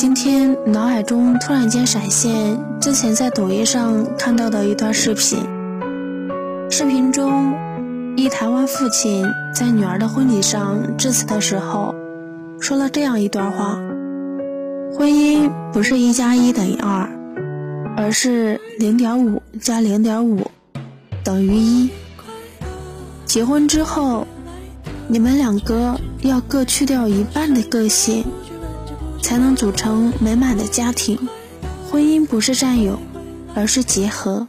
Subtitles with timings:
[0.00, 5.40] 今天脑海中突然间闪现之前在抖音上看到的一段视频。
[6.70, 7.52] 视频中，
[8.16, 11.96] 一台湾父亲在女儿的婚礼上致辞的时候，
[12.60, 13.74] 说了这样一段话：
[14.96, 17.10] 婚姻不是一加一等于二，
[17.96, 20.48] 而是零点五加零点五
[21.24, 21.90] 等于一。
[23.26, 24.28] 结婚之后，
[25.08, 28.24] 你们两个要各去掉一半的个性。
[29.22, 31.18] 才能组成美满的家庭。
[31.90, 32.98] 婚姻不是占有，
[33.54, 34.46] 而是结合。